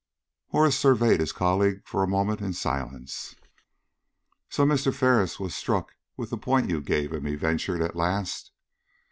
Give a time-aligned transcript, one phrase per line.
[0.47, 3.35] Horace surveyed his colleague for a moment in silence.
[4.49, 4.91] "So Mr.
[4.91, 8.51] Ferris was struck with the point you gave him?" he ventured, at last.